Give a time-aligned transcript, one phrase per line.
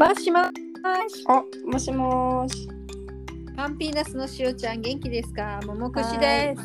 [0.00, 0.50] もしもし。
[1.28, 2.66] あ、もしもーし。
[3.54, 5.60] パンピーナスのしおちゃん元気ですか？
[5.66, 6.62] ももこしです。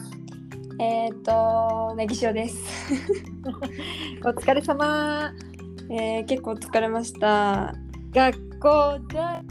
[0.79, 2.57] えっ、ー、と、ネギ塩です。
[4.23, 5.33] お疲れ様。
[5.89, 7.75] えー、結構疲れました。
[8.13, 9.41] 学校第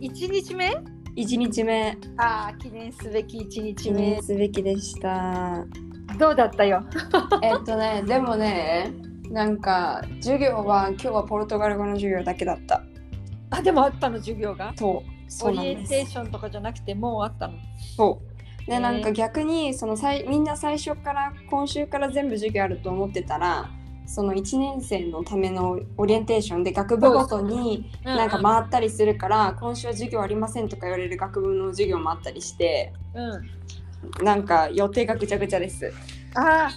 [0.00, 0.74] 1日目？
[1.14, 5.62] 一日目、ああ、記念すべき1日記念すべきでした。
[6.18, 6.82] どうだったよ？
[7.44, 8.94] えっとね、でもね、
[9.30, 12.82] なんか授業は今日はポルトガル語の授業だけだった。
[13.58, 14.72] あ、でもあったの授業が？
[14.76, 16.06] そう、そオリエンテー。
[16.06, 17.54] ションとかじゃなくてもうあったの？
[17.96, 18.20] そ
[18.66, 18.70] う。
[18.70, 23.70] で、なんか逆にそのさいみんな最初から今週から全部授業あると思ってたら、
[24.06, 34.24] その1年生のためのオリエンテーションで学部ごとになんか回ったりするから、今週は授業ありませんとか言われる学部の授業もあったりして、うん。
[34.24, 35.92] なんか予定がぐちゃぐちゃです。
[36.36, 36.70] ああ、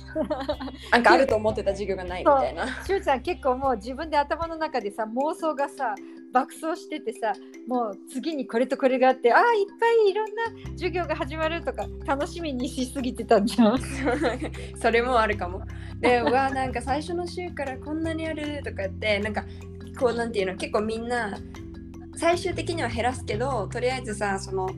[0.91, 2.68] なんかあると思ってた授業がないみたいな。
[2.84, 5.95] しおちゃん結構もう自分で頭の中でさ妄想がさ
[6.32, 7.34] 爆走しててさ
[7.68, 13.80] もう次にこれとこれがあってああいっぱいいろんな授業が始まるとか楽しみにしすぎてたんじゃん。
[14.80, 15.63] それもあるかも。
[15.99, 19.43] で、うわ、なんか最初の週からこんなにあるとかって、なんか
[19.99, 21.37] こうなんていうの、結構みんな
[22.15, 24.70] 最終的には減らすけど、とりあえずさ、その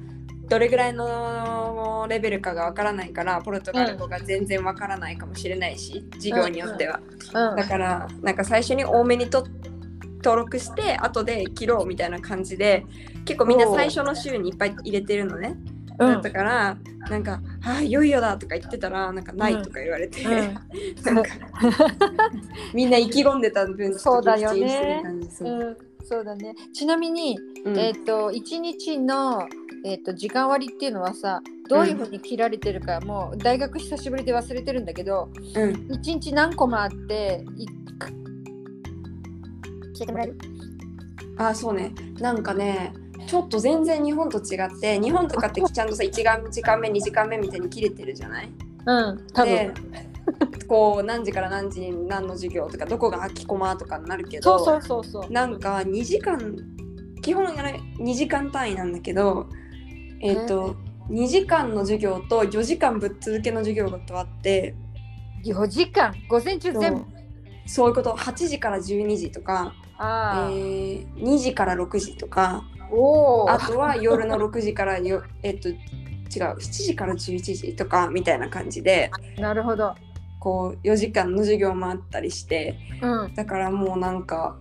[0.51, 6.99] どれぐらいのレベルかがわからないから、ポルトガル語が全然わからないかもしれないし、授業によっては。
[7.33, 7.55] うん。
[7.55, 9.47] だから、なんか最初に多めにと
[10.17, 12.85] 登録して、後で切ろうみたいな感じで、
[13.23, 15.55] 結構みんな最初の週にいっぱい入れてるのね。
[15.97, 16.77] だったから、
[17.09, 21.29] なんか「あいよいよだ」とか言ってたらなんか「ない」とか言われて、なんか
[22.73, 25.03] みんな意気込んでた分そうだよね。
[25.41, 26.55] うん、そうだね。
[26.73, 27.77] ちなみに、うん。
[27.77, 29.47] えっ、と1日の、
[29.85, 35.71] えー、と時間割っていうのはさどういうふうに切られてるか、もう大学久しぶりで忘れてるんだけどうん。
[35.71, 37.71] 1日何コマあってい教
[40.01, 40.37] えてもらえる？
[41.37, 41.91] あそうね。
[42.19, 42.93] なんかね
[43.27, 48.49] ちょっと全然日本と違って日本とかってちゃんとさ1時間目2時間目みたいに切れてるじゃない？
[48.85, 50.10] うん多で分
[50.67, 55.31] こう何時から何時に何の授業とかどこが空きコマとかになるけどそうそうそうそう。
[55.31, 56.55] なんか2時間
[57.21, 59.47] 基本あれ2時間単位なんだけど
[60.21, 60.75] えっ、と
[61.09, 64.75] 2時間の授業と4時間ぶっ続けの授業とあって
[65.43, 66.13] 4時間？
[66.29, 67.05] 午前中全部？
[67.65, 67.89] そう。
[67.89, 68.13] いうこと。
[68.13, 75.77] 8時から12時とか、えああ、ー、2時から6時とかおおあとは夜の6時からよえっと違う
[76.31, 79.11] 7時から11時とかみたいな感じで。
[79.37, 79.95] なるほど
[80.41, 83.33] こう4時間の授業もあったりしてうん。
[83.35, 84.57] だからもうなんか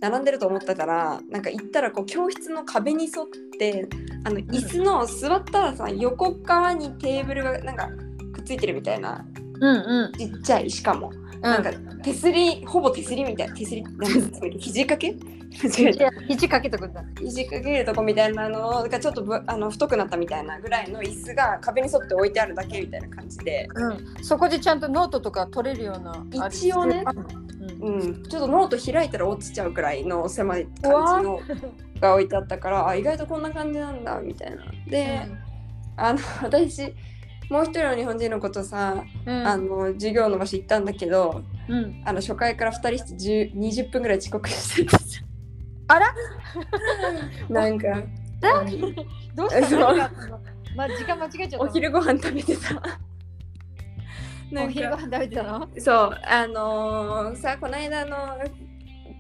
[0.02, 3.88] 並んでると思ってたらなんか行ったらこう教室の壁に沿って
[4.26, 7.88] あの椅子の座ったらさ横側にテーブルがなんか
[8.34, 9.26] くっついてるみたいな
[9.62, 10.12] うんうん。
[10.14, 11.72] ちっちゃいしかも、なんか
[12.04, 13.50] 手すりほぼ手すりみたい。
[13.50, 15.16] な手すりなんですか肘掛け？
[15.52, 16.70] 肘掛け。
[16.70, 17.04] とくんだ。
[17.20, 27.04] 肘掛けるとこみたいなのがちょっとぶあの太くなったみたいなぐらいの椅子が壁に沿って置いてあるだけみたいな感じで、うん、そこでちゃんとノートとか取れるような一応ね。
[27.82, 31.40] うんうん、ちょっとノート開いたら落ちちゃうくらいの狭い感じの
[32.00, 34.66] が置いてあったからあ意外とこんな感じなんだみたいな。
[34.88, 35.28] で、
[35.98, 36.94] あの私
[37.52, 39.46] もう一人の日本人のことさ、うん。
[39.46, 45.20] あの授業の場所行ったんだけどうん、あの初回から2人して10 20分ぐらい遅刻してたじ
[45.88, 46.14] あら？
[47.50, 48.04] なんか。
[49.36, 50.12] どうした
[50.76, 51.64] まあ時間間違えちゃったの？
[51.64, 52.82] お昼ご飯食べてた。
[54.64, 55.70] お昼ご飯食べてたの？
[55.78, 56.22] そう。
[56.24, 58.18] あのーさこの間の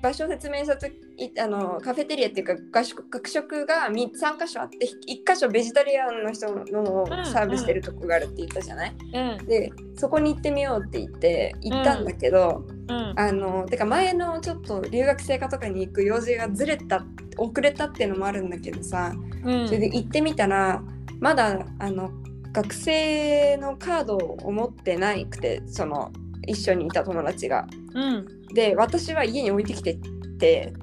[0.01, 0.93] 場所を説明したとき
[1.39, 4.89] あのカフェテリアっていうか学食学食が3 3箇所あって1
[5.25, 9.45] 箇所ベジタリアンの人のをサービスしてるとこがあるって言ったじゃない、うん。
[9.45, 13.13] でそこに行ってみようって言って行ったんだけど、うん。
[13.15, 17.05] あのてか前のちょっと留学生課とかに行く用事がずれた
[17.37, 19.13] 遅れたっていうのもあるんだけどさ、
[19.43, 19.67] うん。
[19.67, 20.81] それで行ってみたら
[21.19, 22.11] まだあの
[22.51, 26.11] 学生のカードを持ってないくてその
[26.47, 27.67] 一緒にいた友達が。
[27.93, 28.27] うん。
[28.53, 29.97] で私は家に置いてきてっ
[30.37, 30.73] て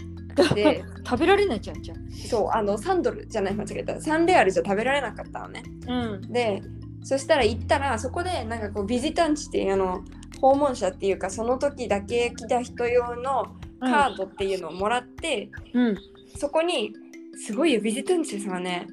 [0.54, 2.10] で 食べられないじゃんじゃん。
[2.12, 5.62] そうあの3ドルじゃない間違えた3レアルじゃ食べられなかったのね。
[5.86, 6.32] うん。
[6.32, 6.62] で
[7.02, 10.02] そしたら行ったらそこでなんかこうビジタンチっていうあの
[10.40, 13.46] 訪問者っていうかその時だけ来た人用の
[13.80, 15.96] カードっていうのをもらって、うん。
[16.36, 16.92] そこに
[17.34, 18.86] すごいよビジタンチさはね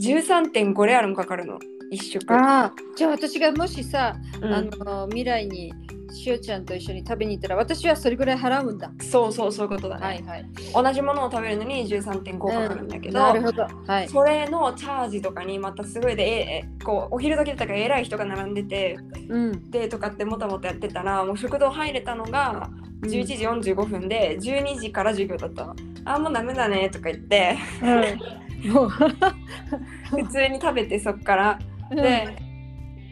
[0.00, 1.58] 13.5レアルもかかるの
[1.90, 2.32] 一食。
[2.34, 5.72] ああ、じゃあ私がもしさ、うんあの未来に
[6.16, 8.90] しおちゃんと一緒に食べに行ったら私はそれぐらい払うんだ。
[9.00, 10.46] そうそうそういうことだね、はいはい。
[10.74, 13.66] 同じものを食べるのに13.5かかるんだけど、なるほど。
[13.86, 14.08] はい。
[14.08, 18.98] それのチャージとかにまたすごいでええこうお昼時だったから偉い人が並んでて
[19.28, 19.70] うん。
[19.70, 22.70] でとかってもたもたやってたらもう食堂入れたのが
[23.02, 25.76] 11時45分で12時から授業だったの。
[26.04, 28.88] あもうダメだねとか言って うん。
[28.88, 31.58] 普通に食べてそっから
[31.90, 32.36] で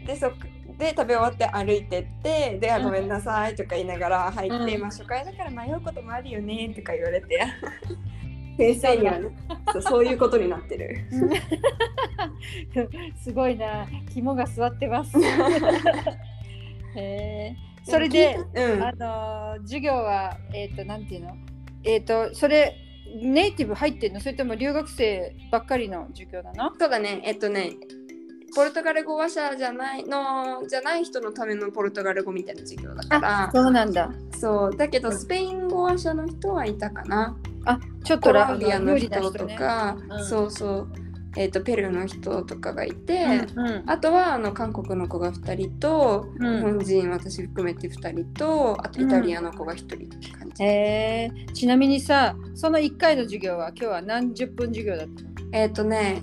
[0.06, 0.32] でそっ
[0.78, 7.40] で食べ終わって歩いてってで、あごめんなさいとか言いながら入って、うんまあ初回だから迷うこともあるよねとか言われて
[8.56, 9.28] 先生にはね
[9.72, 10.96] そうそういうことになってる。
[13.22, 13.86] すごいな。
[14.12, 15.16] 肝が座ってます。
[16.96, 17.56] へえ。
[17.84, 21.36] それで、うん、あのー授業はえっ、となんていうの？
[21.84, 22.76] えっ、とそれ
[23.22, 24.20] ネイティブ入ってんの？
[24.20, 26.70] それとも留学生ばっかりの授業なの？
[26.78, 27.72] そうだね、えっとね、
[28.54, 34.10] ポルトガル語話者じゃないのじゃない人のためのポルトガル語みたいな授業だから、そうなんだ。
[34.38, 37.36] そうだけどスペイン語話者の人はいたかな。
[37.64, 39.56] あ、ちょっとコラロンビアの人とね。
[39.56, 40.92] か、うんそうそう、
[41.36, 43.24] えっとペルーの人とかがいて、
[43.56, 50.62] うんうんあとはあの韓国の子が2人と、うん日本人私含めて2人と、あとイタリアの子が1人って感じ。
[50.62, 51.46] へえ。
[51.52, 55.30] ちなみにさ、その1回の授業は今日は何十分授業だったの？
[55.52, 56.22] えっ、とね、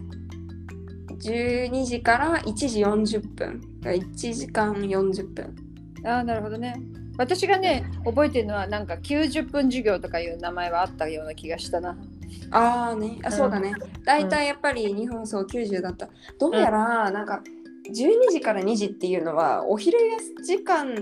[1.23, 3.61] 12時から1時40分。
[3.81, 5.55] 1時間40分。
[6.03, 6.81] ああ、なるほどね。
[7.17, 11.97] 私がね、覚えてるのはなんか90分授業とかいう名前はあったような気がしたな。
[12.51, 13.73] ああね、あそうだね。
[14.05, 16.09] 大体やっぱり日本そう90だった。
[16.39, 17.41] どうやらなんか
[17.89, 19.97] 12時から2時っていうのはお昼
[20.37, 20.95] 休時間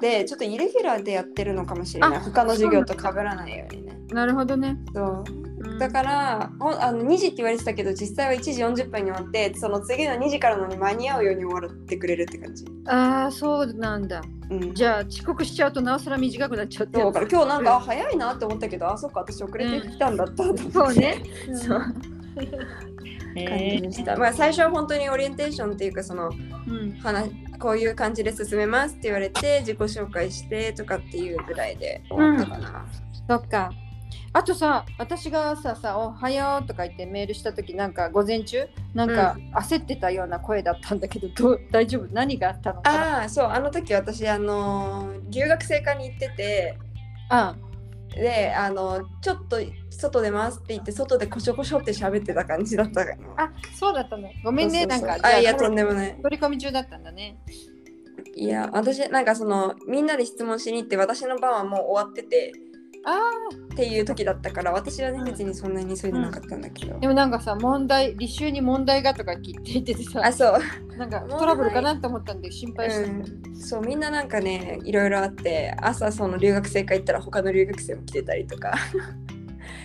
[0.00, 2.16] でちょっとイレギュラーでやってるのかもしれない。
[2.16, 3.98] あ他の授業と被らないようにね。
[4.10, 4.78] なるほどね。
[4.94, 5.47] そううん
[5.78, 12.64] だからあの2時って言われてたけど実際は1時40分に終わってその次の2時からのに間に合うように終わってくれるって感じ。
[12.86, 14.22] ああ、そうなんだ。
[14.50, 21.22] うん、じゃあ遅刻しちゃうとなおさら短くなっちゃってだから今日なんか、あ早いなって思ったけどあそっか私遅れてきたんだったと思って、 そうね。
[21.54, 21.78] そう
[23.34, 26.92] 感じでした、まあ最初は本当にオリエンテーションっていうかそのうん。
[27.00, 32.86] 話こういう感じで進めますって言われて自己紹介してとかっていうぐらいで終わったかな、
[33.28, 33.70] そっか。
[34.32, 42.08] あとさ、私がさ、さ、おはようとか言ってメールしたとき、なんか午前中、なんか焦ってたような声だったんだけど、どう大丈夫？
[42.12, 42.80] 何があったの？
[42.86, 46.78] ああそうあの時私あのー留学生科に行ってて
[47.28, 47.54] あ
[48.14, 49.58] であのちょっと
[49.90, 53.04] 外出ますって言って外でコショコショって喋ってた感じだった。
[53.04, 54.30] かなあ、そうだったの。
[54.44, 55.16] ごめんね、なんか。
[55.22, 56.16] あいやとんでもない。
[56.22, 57.38] 取り込み中だったんだね。
[58.34, 62.67] いや私なんかそのみんなで質問しに行って私の番はもう終わっててあ
[63.72, 70.96] っていう時だったから私はね別にそんなに急いでなかったんだけど、あ、でもなんかさ、問題、履修に問題がとか聞いてててさあ、そう。
[70.96, 73.08] なんかトラブルかなと思ったんで心配して。
[73.08, 73.12] た。
[73.12, 78.74] うん、そうみんななんかねいろいろあって朝その留学生会行ったら他の留学生も来てたりとか。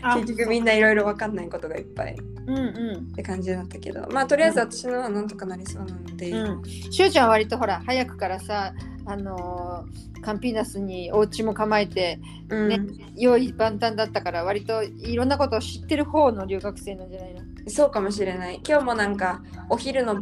[0.01, 2.15] あ 結局みんないろいろ分かんないことがいっぱい。
[2.47, 3.11] うんうん。
[3.11, 4.07] って感じだったけど。
[4.09, 8.73] まあとりあえず私のはなんとかなりそうなので、うん、しゅうちゃんは割とほら早くからさ
[9.05, 12.17] あのーカンピーナスにお家も構えて
[12.49, 12.69] うん。
[12.69, 12.79] ね
[13.17, 17.41] 用意万端だったから割といろんなことを知ってる方の留学生なんじゃないの？
[17.67, 18.61] そうかもしれない。
[18.67, 20.21] 今日もなんかお昼の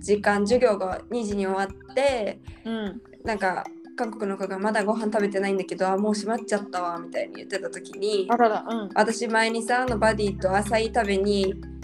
[0.00, 3.02] 時間授業が2時に終わってうん。
[3.24, 3.64] なんか
[3.96, 8.88] 韓国の子がまだご飯食べてないんだけどあもう閉まっちゃったわみたいに言ってた時にあららうん。
[8.94, 11.79] 私前にさあのバディとアサイ食べにうん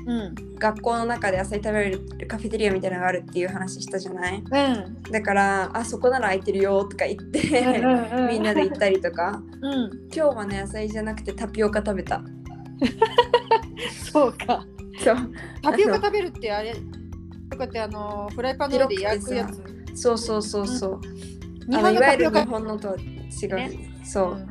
[0.59, 4.37] 学校の中でアサイ食べれるカフェテリアみたいなのがあるっていう話したじゃない？
[4.37, 5.03] うん。
[5.11, 9.43] だからあそこなら空いてるよとか言ってうんうんみんなで行ったりとか。
[9.61, 9.91] うん。
[10.13, 12.23] 今日はねアサイじゃなくてタピオカ食べた。
[14.13, 14.65] そうか。
[15.03, 15.17] そう。
[15.63, 16.75] タピオカ食べるってあれ？
[17.51, 19.63] とかってあのフライパンの上で焼くやつ。
[19.95, 21.01] そうそうそうそう、
[21.71, 24.01] 日あのいわゆる日本のタピオカ本のとは違う、ね。
[24.05, 24.49] そう、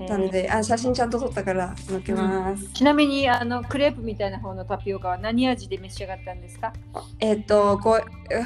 [0.00, 6.72] うんなのであ写真ちゃんと撮ったから載っけます、ちなみにあのクレープみたいな方のタピオカは何味で召し上がったんですか？
[7.18, 7.98] えっ、とゴ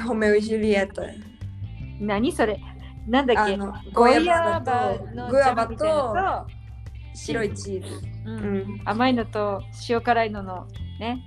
[0.07, 1.03] ホメウジュリエット。
[1.99, 2.59] 何それ？
[3.07, 3.53] なんだっけ？
[3.53, 4.61] あのゴゴヤバ
[4.97, 6.47] とグアバとの
[7.13, 8.57] 白いチーズ、ううん。
[8.77, 10.67] ん、甘いのと塩辛いのの
[10.99, 11.21] ね。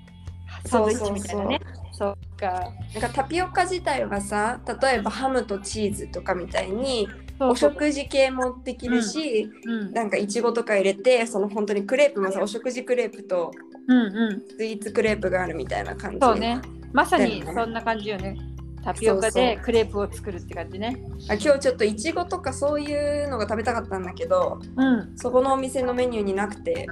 [0.65, 1.61] サンドイッチみたいなね。
[1.93, 2.73] そっか。
[2.95, 9.93] なんかタピオカ自体はさ例えばハムとチーズとかみたいにお食事系もできるし、うん。
[9.93, 13.51] なんかいちごとか入れてその本当にクレープもさお食事クレープと
[13.89, 14.57] うんうん。
[14.57, 16.19] スイーツクレープがあるみたいな感じ。
[16.21, 16.61] そうね。
[16.93, 18.37] まさにそんな感じよね。
[18.83, 20.97] タピオカでクレープを作るって感じね。
[21.29, 25.13] あ今日ちょっといちごとかそういうのが食べたかったんだけどうん。
[25.17, 26.87] そこのお店のメニューになくて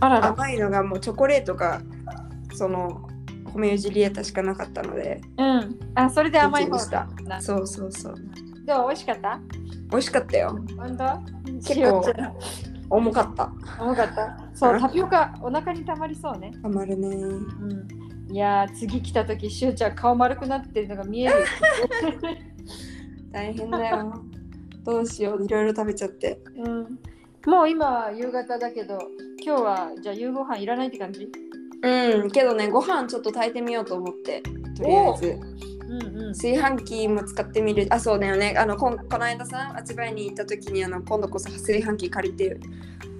[0.00, 0.28] あらら。
[0.28, 1.80] 甘いのがもうチョコレートが
[2.52, 3.08] その
[3.52, 5.78] ホメオジュリエタしかなかったのでうん。
[5.94, 7.08] あそれで甘い方でした。
[7.24, 8.14] なそうそうそう。
[8.66, 9.40] どう美味しかった？
[9.90, 10.58] 美味しかったよ。
[10.76, 11.18] 本当？
[11.66, 12.02] 結構
[12.90, 13.52] 重かった。
[13.80, 14.38] 重かった？
[14.54, 16.52] そうタピオカお腹にたまりそうね。
[16.62, 17.08] たまるね。
[17.08, 17.88] うん。
[18.30, 21.40] いやー次来た時しゅうちゃん顔丸くなってるのが見える。
[21.40, 21.46] よ
[23.32, 24.22] 大変だよ。
[24.84, 25.44] どうしよう。
[25.44, 26.40] いろいろ食べちゃって。
[26.56, 26.98] うん。
[27.46, 28.98] もう今は夕方だけど
[29.42, 31.30] 今日はじゃあ夕ご飯いらないって感じ？
[31.82, 32.30] うん。
[32.30, 34.42] けどねご飯ちょっと炊いてみようと思って。
[34.76, 35.40] とりあえず
[35.88, 36.32] うんうん。
[36.32, 37.86] 炊飯器も使ってみる。
[37.90, 38.54] あそうだよね。
[38.58, 42.58] あのこんこの間さあちばいに行った時にあの今度こそ炊飯器借りて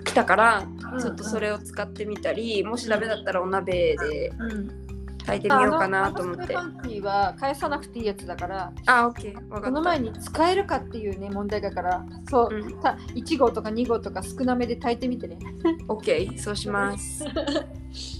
[0.05, 0.67] きたから、
[1.01, 4.89] ちょっとそれを使ってみたりもしダメだったらお鍋でうん
[5.29, 6.55] 炊いてみようかなと思って。
[6.55, 9.61] 炊飯器は返さなくていいやつだからあオッケー。
[9.63, 12.81] この前に使えるかっていうね問題だからそう、うん。
[12.81, 15.39] た1号とか2号とか少なめで炊いてみてね、
[15.89, 16.39] オッケー。
[16.39, 17.25] そうします。
[17.25, 18.18] う ん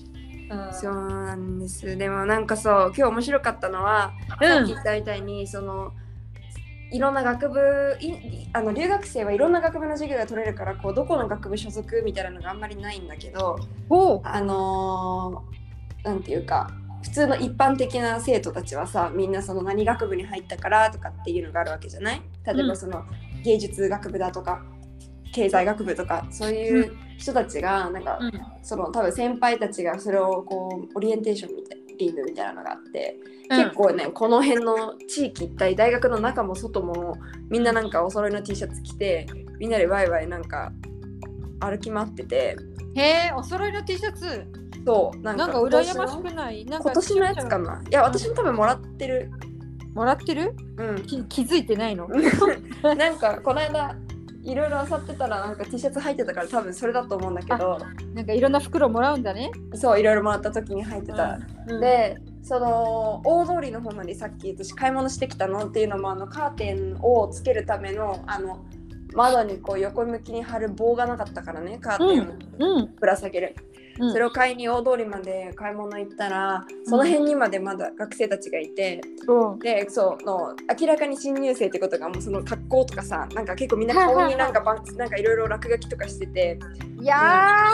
[0.73, 1.97] そうなんです。
[1.97, 5.93] でもなんかそう今日面白かったのは、さっき言ったみたいにその
[6.91, 8.15] いろんな学部い
[8.55, 13.59] あの留学生はいろんな学部の授業が取れるからこうどこの学部所属みたいなのがあんまりないんだけど
[14.25, 16.71] あのーなんていうか
[17.03, 22.23] 普通の一般的な生徒たちはさみんなその何学部に入ったからとかっていうのがあるわけじゃない？
[22.47, 23.05] 例えうんばその
[23.45, 24.65] 芸術学部だとか
[25.33, 28.33] 経済学部とかそういう人たちがなんかうん。
[28.63, 33.17] その多分先輩たちがそれをこうオリエンテーションみたいリングみたいなのがあって、
[33.49, 37.17] 結構ねこの辺の地域一帯大学の中も外も
[37.49, 39.27] みんななんかお揃いの T シャツ着て
[39.59, 40.71] みんなでワイワイなんか
[41.61, 42.57] 歩き回ってて。
[42.95, 44.47] へえお揃いの T シャツ。
[44.87, 46.65] そうなんかなんか羨ましくない？
[46.67, 47.83] なんか今年のやつかな。
[47.91, 49.31] いや私も多分もらってる。
[49.95, 50.55] もらってる？
[50.77, 51.03] うん。
[51.05, 52.07] き気づいてないの？
[52.97, 53.97] なんかこの間
[54.45, 57.79] いろいろ漁ってたらなんか T シャツ入ってたから多分それだと思うんだけど
[58.15, 68.65] なんかいろんな袋もらうんだね、そういろいろもらった時に入ってた、うん、でその大通りの方までさっき私買い物してきたのっていうのもあのカーテンをつけるためのあの
[69.15, 72.95] 窓にこう横向きに貼る棒がなかったからねカーテンをうん。
[72.97, 73.57] ぶら下げる、
[73.99, 74.13] うん。
[74.13, 79.59] それを買いに大通りまで買い物行ったらその辺にまでまだ学生たちがいて、うん。
[79.59, 86.59] でそうの明らかに新入生ってことがもうその格好とかさなんか結構みんな顔になんかばなんかいろいろ落書きとかしてて
[87.01, 87.67] いや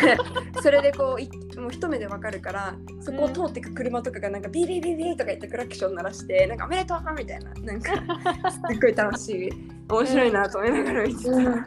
[0.62, 1.28] それでこうい
[1.58, 7.92] もう一目でわかるからそこを通ってく車とかがなんかビービービービーとか言ってクラクション鳴らしてなんかおめでとうみたいななんか
[8.50, 9.50] すっごい楽しい
[9.88, 11.30] 面白いなと思いながら見てた。
[11.30, 11.66] ー、うん、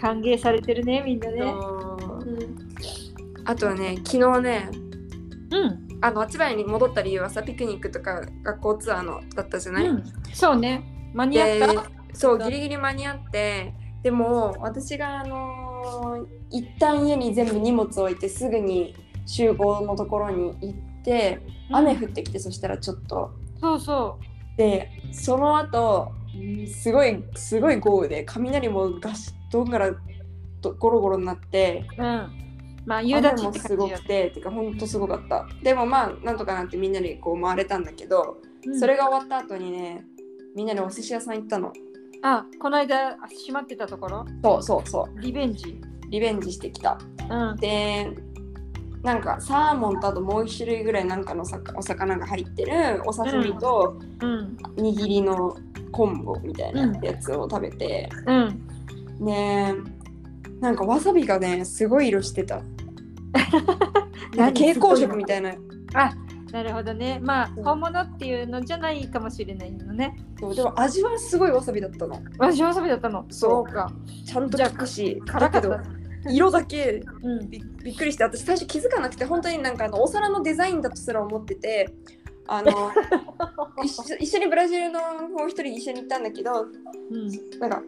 [0.00, 1.40] 歓迎されてるねみんなね。
[1.42, 3.07] うん
[3.48, 4.70] あとはね昨日ね
[5.50, 10.84] うん、あのあちばいに戻った理由はさピクニックとか学校ツアーのだったじゃない、うん、そうね。
[11.14, 11.90] 間に合でった。
[12.12, 18.94] そうギリギリ間に合ってでも私があのー一旦家に全部荷物置いてすぐに
[19.26, 21.40] 集合のところに行って
[21.70, 23.30] 雨降ってきてそしたらちょっと。
[23.58, 24.18] そうそ
[24.58, 29.90] でその後うんすごいすごい豪雨で雷もガシッどんがら
[30.60, 32.47] とゴロゴロになってううん
[32.88, 35.46] まあ夕もすごくててかほんとすごかった。
[35.62, 38.80] でもまあなんとかなってみんなでこう回れたんだけど、うん。
[38.80, 40.06] それが終わった後にね
[40.56, 41.70] みんなでお寿司屋さん行ったの。
[42.22, 44.24] あこの間閉まってたところ？
[44.42, 45.20] そうそうそう。
[45.20, 45.78] リベンジ。
[46.08, 46.98] リベンジしてきた。
[47.28, 47.56] うん。
[47.56, 48.10] で
[49.02, 54.56] なんかサーモンとあともう一種類ぐらいなんかのさお魚が入ってるお刺身とうん。
[54.78, 55.54] 握りの
[55.92, 58.66] 昆布みたいなやつを食べて、うん。
[59.20, 59.74] ね
[60.60, 62.62] なんかわさびがねすごい色してた
[64.36, 65.54] 蛍光色みたいな。
[65.94, 66.12] あ
[66.52, 67.20] なるほどね。
[67.22, 67.60] まあう。
[67.60, 70.16] ん本物っていうのじゃないかもしれないのね。
[70.40, 72.20] そうでも味はすごいわさびだったの。
[72.38, 73.26] 私わさびだったの？
[73.30, 73.64] そう。
[73.64, 73.92] か。
[74.24, 75.68] ちゃんとじゃくし辛かった。
[75.68, 75.98] だけど
[76.30, 77.50] 色だけうん。
[77.50, 81.92] びびっくりして私最初気づかなくて本当になんかあのお皿のデザインだとすら思ってて
[82.46, 82.90] あの
[83.84, 87.58] 一緒一緒にブラジルのもう一人一緒に行ったんだけどうん。
[87.60, 87.82] なんか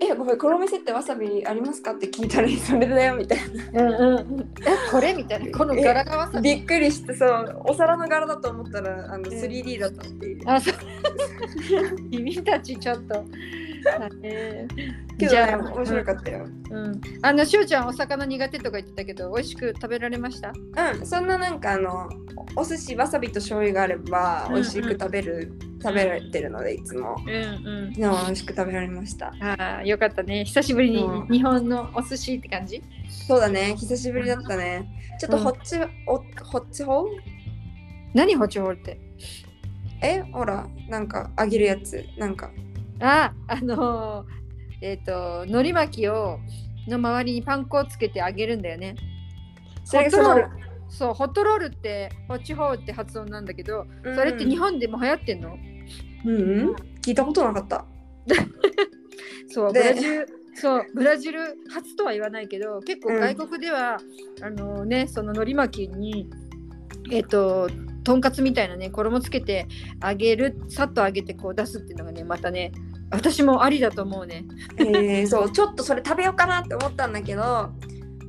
[0.00, 1.92] ええごめんこの店ってわさびありますか？
[1.92, 3.38] って聞いたらそれだよみたい
[3.72, 4.40] なうんうん。
[4.62, 5.12] えこれ？
[5.14, 6.56] みたいなこの柄がわさび？
[6.56, 10.74] びっくりしてそうお皿の柄だと思ったらあのうん 3D だったっていう、あそう。
[12.10, 13.24] 君たちちょっと。
[14.22, 14.66] え
[15.18, 17.00] けどね面白かったようん。
[17.22, 20.52] あのしおちゃんお魚苦手とか言ってたけど美味しく食べられました？
[20.52, 22.08] うん、そんななんかあの
[22.56, 27.92] お寿司わさびと醤油があればうん美味しく食べる、食べられてるのでいつもうんうん。
[27.92, 30.44] でも美味しく食べられましたああよかったね。
[30.44, 32.82] 久しぶりにうん日本のお寿司って感じ？
[33.26, 37.06] そうだね久しぶりだったねちょっとホッチ、おホッチホー
[38.14, 39.00] 何ホチホールって？
[40.00, 42.50] えほらなんか揚げるやつなんか
[43.00, 44.26] ああのー
[44.80, 46.38] えっ、と海苔巻きを
[46.86, 48.96] の周りにパン粉をつけて揚げるんだよね。
[49.84, 50.68] それがそのホットロール。
[50.88, 55.58] そうホットロールってホッチホールって発音なんだけど、それって日本でも流行ってんの？
[56.24, 57.84] うん、うん、聞いたことなかった。
[59.48, 61.40] そうブでラジルそうブラジル
[61.72, 63.20] 初とは言わないけど結構うん。
[63.20, 63.98] 外国では、
[64.42, 66.28] あのねその海苔巻きに
[67.10, 67.68] えっ、と
[68.08, 69.68] とんかつみたいなね衣つけて
[70.02, 72.72] 揚げるさっと揚げてこう出すっていうのがねまたね
[73.10, 74.46] 私もありだと思うね。
[74.78, 77.70] えー、 そうちょっとそれ食べようかなって思ったんだけど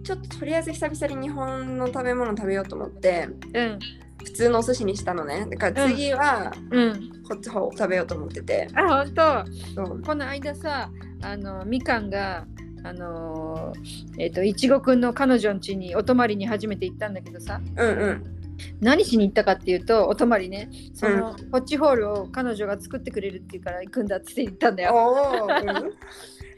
[0.03, 3.79] ちょっととりあえず久々に日本の食べ物食べようと思ってうん。
[4.17, 5.47] 普通のお寿司にしたのね。
[5.49, 7.11] だから次はうん。
[7.25, 9.45] こっち方を食べようと思ってて、あ本当。
[9.75, 10.01] そう。
[10.01, 12.45] この間さあのみかんが
[12.83, 13.71] あの
[14.17, 17.61] えっ、といちごくんの彼女ん家にお泊まりに初めて行ったんだけどさ。
[17.77, 18.38] うんうん
[18.81, 20.69] 何しに行ったかっていうとお泊まりね。
[20.93, 25.15] その、ホッチホールを彼女が作ってくれるっていうから行くんだって言ったんだよ。
[25.49, 25.67] うん、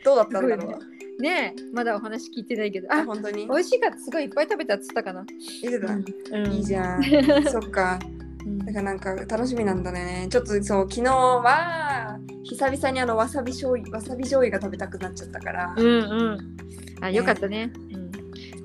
[0.04, 1.22] どうだったんだろう。
[1.22, 1.54] ね。
[1.58, 2.92] えまだお話聞いてないけど。
[2.92, 3.48] ああ本当に？
[3.48, 5.26] 美味しいからすごいいっぱい食べたっつったかな。
[5.62, 6.52] 言ってた、うん。
[6.52, 7.04] いいじゃん。
[7.46, 8.00] そっか。
[8.46, 8.60] うん。
[8.60, 10.28] だからなんか楽しみなんだね。
[10.30, 15.92] ちょっとそう昨日は久々にあのわさび醤油わさび醤油が食べたくなっちゃったから、うんう
[16.36, 16.58] ん。
[17.02, 17.72] あよかったね。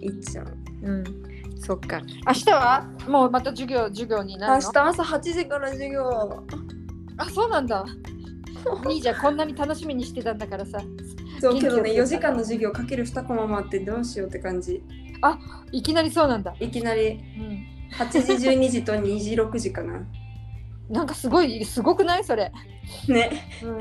[0.01, 0.47] いっちゃん
[0.83, 0.91] うん。
[0.91, 1.26] うん。
[1.67, 2.01] そっか。
[2.27, 2.85] 明日は？
[3.09, 4.69] もうまた授業授業になるの？
[4.69, 6.43] 明日朝8時から授業
[7.17, 7.85] あそうなんだ。
[8.91, 10.79] いいじゃんこんなに楽しみにしてたんだからさ。
[11.41, 14.83] そうけどね4時間の授業かける2コマもあってどうしようって感じ
[15.71, 16.55] いきなりそうなんだ。
[16.61, 17.67] いきなりうん。
[17.95, 20.01] 8時12時と2時6時かな
[20.89, 22.53] なんかすごいすごくないそれ？
[23.09, 23.31] ね
[23.63, 23.79] うん。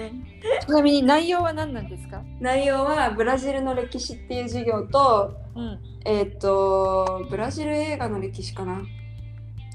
[0.65, 2.21] ちなみに内容は何なんですか？
[2.39, 5.79] 内容はブラジルの歴史っていう授業とうん。
[6.05, 8.83] えっ、とブラジル映画の歴史かな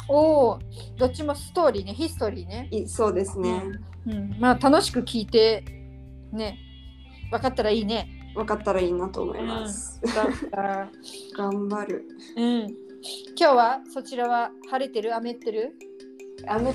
[0.08, 0.58] おお、
[0.96, 2.68] どっちもストーリーね、ヒストリーね。
[2.70, 3.62] いそうですね、
[4.06, 4.36] うん。
[4.40, 5.64] まあ楽しく聞いて
[6.32, 6.58] ね、
[7.30, 8.08] 分かったらいいね。
[8.34, 10.88] 分かったらいいなと思います、だった。
[11.36, 12.04] 頑張る
[12.36, 12.66] うん。
[13.38, 15.14] 今日はそちらは晴れてる？
[15.14, 15.74] 雨ってる？
[16.46, 16.74] 雨っ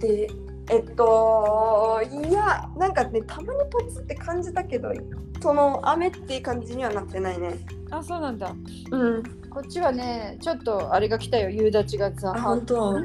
[0.00, 0.28] て
[0.70, 4.92] えっといやなんかねたまにポツって感じたけど
[5.42, 7.58] その雨っていう感じにはなってないね
[7.90, 8.54] あ、そうなんだ。
[8.90, 12.32] うんこっちはね、ちょっとあれが来たよ、夕立がさ。
[12.34, 12.98] あ本当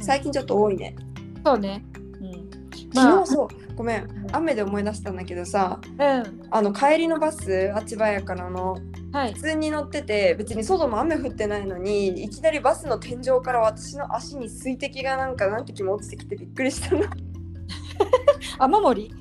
[0.00, 0.96] 最近ちょっと多いね
[1.44, 1.84] そうね。
[2.20, 2.50] うん。
[2.94, 6.48] まあ昨日そうごめん雨で思い出したんだけどさうん。
[6.50, 8.78] あの帰りのバスあちばやからの
[9.12, 9.40] はい普。
[9.40, 17.04] 通に乗ってて別に外も雨降ってないのにいきなりバスの天井から私の足に水滴がなんか何滴も落ちてきてびっくりしたの
[18.58, 19.14] 雨漏り？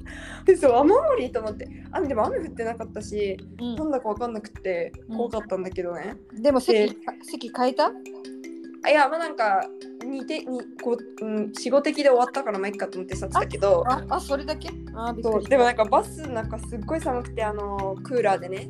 [0.46, 6.42] でそう雨漏りと思って雨でも雨降ってなかったしうなんだかわかんなくて怖かったんだけどね、ん。
[6.42, 7.92] でも席で席変えた？
[8.82, 9.62] あいやまあなんか
[10.06, 14.70] 似てにこう、うん、4、5滴で終わったからまあいいかと思ってさってたけどあ、あそれだけ？
[14.96, 15.14] あ。
[15.22, 18.70] そうでもなんかバスなんかすっごい寒くてあのクーラーでね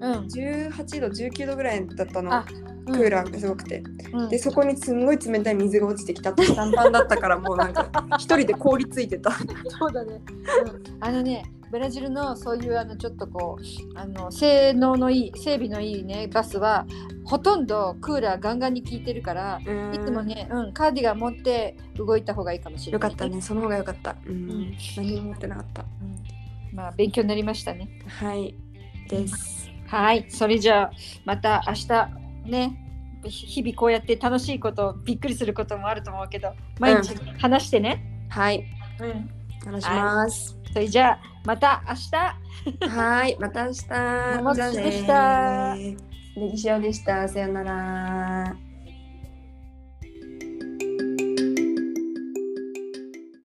[0.00, 0.12] うん。
[0.26, 2.34] 18度19度ぐらいだったの。
[2.34, 2.44] あ
[2.88, 3.82] クーラーがすごくて、
[4.12, 4.28] うん。
[4.28, 6.30] でそこにすんごい冷たい水が落ちてきた。
[6.30, 9.30] 私 短パンだったからもうなんか一人で凍りついてた。
[9.78, 10.20] そうだね。
[10.64, 16.86] うん、あのね、ブラジルのそういうあのちょっとこうあの性能のいい整備のいいねバスは
[17.24, 19.60] ほとんどクーラーガンガンに効いてるから、
[19.92, 23.10] いつもね、うん、カーディガン持って動いた方がいいかもしれない。
[23.10, 23.28] よかった。
[23.28, 23.42] ね。
[23.42, 24.48] その方がよかった、うん。
[24.48, 24.76] ん。
[24.96, 25.82] 何も持ってなかった。
[25.82, 27.90] うん、まあ勉強になりましたね。
[28.06, 28.54] はい。
[29.10, 30.92] ですはい、それじゃあ
[31.24, 32.84] また明日ね。
[33.24, 38.26] 日々こうやって楽しいことびっくりすることもあると思うけど毎日話してね。
[38.28, 38.64] はい。
[39.00, 39.30] うん、
[39.64, 40.56] 話します。
[40.72, 42.88] それじゃあまた明日。
[42.88, 43.36] はい。
[43.40, 44.38] また明日。
[44.38, 45.06] ももちでした。
[45.06, 45.96] じゃあね
[46.36, 47.28] 歴史でした。
[47.28, 48.67] さよなら